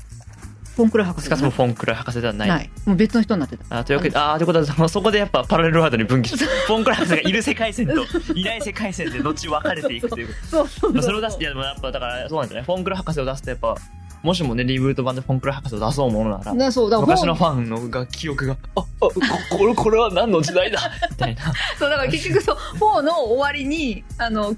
[0.72, 2.48] フォンクロイ博士スカスもフォンクライ博士ではない。
[2.48, 10.34] ないもう別の人になってたあというわけで、あということは、そこでやっぱパラレルワードに分岐して、フォンクライ博士がいる世界線と、 いない世界線で後分かれていくという。
[10.50, 12.66] そうそうまあそれを出す、いや、でもやっぱだから、そうなんですよね。
[12.66, 13.76] フォンクライ博士を出すとやっぱ、
[14.24, 19.12] もしもね、リブート版でフォンクライ博士を出そうものなら、なそうだ昔のファンのが記憶が、あ、あ、こ
[19.52, 20.80] これ、これは何の時代だ？
[21.10, 21.54] みたいな。
[21.78, 24.56] そうだから結局そう4の終わりにあの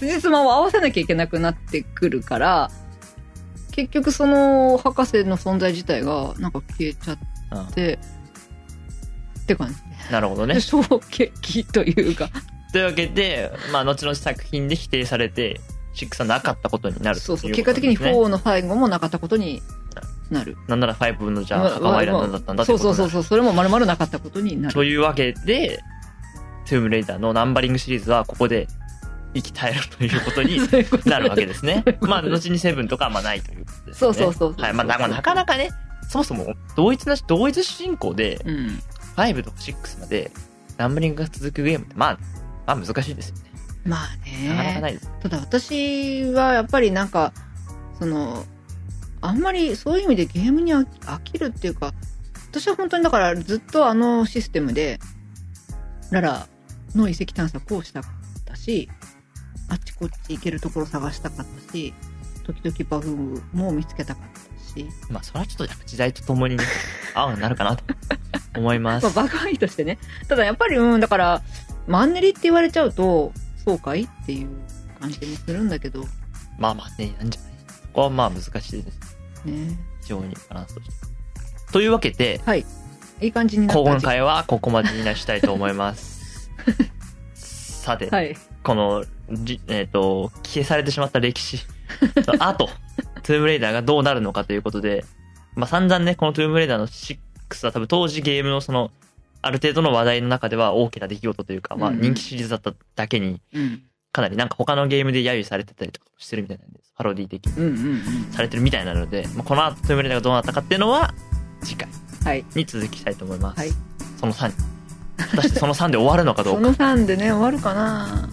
[0.00, 2.70] 辻褄を合わせなきゃいけなくなってくるから
[3.72, 7.98] 結局その博士の存在自体がなんか消えちゃって、
[9.42, 9.74] って感じ。
[10.12, 10.54] なるほどね。
[10.54, 10.60] で。
[10.60, 12.28] 衝撃というか。
[12.72, 15.60] というわけで、まあ、後々作品で否定されて、
[15.94, 17.52] 6はなかったことになるそうそう。
[17.52, 19.62] 結果的にことですね4の最後もなかったことに
[20.30, 20.56] なる。
[20.68, 24.74] なんなら5のじゃあ、墓参りは何だったんだってそうことそうそうそうそれも丸々なかったことになる。
[24.74, 25.80] というわけで、
[26.66, 28.68] トゥームレイダーのナンバリングシリーズはここで
[29.34, 30.58] 生き絶えるということに
[31.06, 31.84] なるわけですね。
[32.00, 33.94] まあ、後にセブンとかはまあないということです、ね。
[33.94, 34.72] そうそうそうそうはい。
[34.72, 35.70] まあ、なかなかね、
[36.08, 38.82] そもそも同一なし、同一進行で、うん
[39.16, 40.30] 5とか6まで
[40.76, 42.18] ナンバリングが続くゲームって、まあ、
[42.66, 43.42] まあ難しいですよね。
[43.84, 45.10] まあなかなかねないです。
[45.20, 47.32] ただ私はやっぱりなんか
[47.98, 48.44] その
[49.20, 51.92] あんまりそういう意味でゲームに飽き飽きるっていうか
[52.50, 54.98] 私は本当にだからずっとあのシステムで
[56.10, 56.46] ララ
[56.94, 58.08] の遺跡探索をしたか
[58.40, 58.88] ったし
[59.70, 61.94] あっちこっち行けるところ探したかったし
[62.44, 64.40] 時々バグも見つけたかった
[64.74, 66.64] し、まあ、それはちょっと時代とともにね、
[67.14, 67.84] 合うようになるかなと
[68.56, 69.04] 思います。
[69.06, 69.98] まあ、バグはいいとしてね。
[70.28, 71.42] ただやっぱりうんだから
[71.86, 73.32] マンネリって言われちゃうと
[73.64, 74.48] そうかいっていう
[75.00, 76.04] 感じもするんだけど。
[76.58, 77.52] まあまあね、なんじゃない。
[77.52, 79.16] ここはまあ難しいです。
[79.44, 79.78] ね。
[80.02, 80.80] 非常にバランスと。
[80.82, 80.92] して。
[81.72, 82.66] というわけで、はい。
[83.20, 86.50] いい感じに今回はここまでになしたいと思います。
[87.34, 91.58] さて、はいこの、じえっ、と、消されてしまった歴史
[92.16, 92.68] の後、
[93.22, 95.04] トゥームレイダーがどうなるのかということで、
[95.54, 97.18] まあ散々ね、このトゥームレイダーの6
[97.66, 98.90] は多分当時ゲームのその、
[99.42, 106.92] ある程度の話題の中では大きな出来事というか、まあうん人気シリーズだっただけに、うんかなりなんか他のゲームで揶揄されてたりとかしてるみたいなんです。
[106.96, 111.14] パロディ的にされてるみたいなので、まあ、この後トゥームレイダーがどうなったかっていうのは、
[111.62, 111.88] 次回
[112.24, 113.60] はいに続きたいと思います。
[113.60, 113.70] はい
[114.18, 114.52] その3。
[115.16, 116.56] 果たしてその3で終わるのかどか。
[116.56, 118.28] そうの3でね終わるかな